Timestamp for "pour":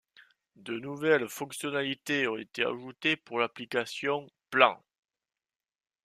3.17-3.37